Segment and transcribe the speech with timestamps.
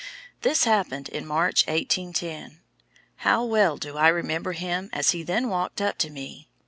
[0.41, 2.61] This happened in March, 1810.
[3.17, 6.49] How well do I remember him as he then walked up to me.